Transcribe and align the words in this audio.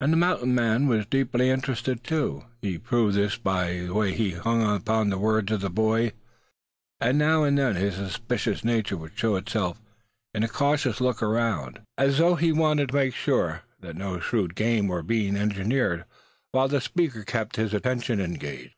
And 0.00 0.12
the 0.12 0.16
mountain 0.16 0.54
man 0.54 0.86
was 0.86 1.04
deeply 1.04 1.50
interested 1.50 2.04
too. 2.04 2.44
He 2.60 2.78
proved 2.78 3.16
this 3.16 3.36
by 3.36 3.72
the 3.72 3.88
way 3.92 4.12
he 4.12 4.34
hung 4.34 4.62
upon 4.62 5.08
the 5.10 5.18
words 5.18 5.50
of 5.50 5.62
the 5.62 5.68
boy. 5.68 6.12
Now 7.02 7.42
and 7.42 7.58
then 7.58 7.74
his 7.74 7.96
suspicious 7.96 8.62
nature 8.62 8.96
would 8.96 9.18
show 9.18 9.34
itself 9.34 9.80
in 10.32 10.44
a 10.44 10.48
cautious 10.48 11.00
look 11.00 11.20
around, 11.24 11.80
as 11.98 12.18
though 12.18 12.36
he 12.36 12.52
wanted 12.52 12.90
to 12.90 12.94
make 12.94 13.16
sure 13.16 13.62
that 13.80 13.96
no 13.96 14.20
shrewd 14.20 14.54
game 14.54 14.86
were 14.86 15.02
being 15.02 15.34
engineered, 15.36 16.04
while 16.52 16.68
the 16.68 16.80
speaker 16.80 17.24
kept 17.24 17.56
his 17.56 17.74
attention 17.74 18.20
engaged. 18.20 18.76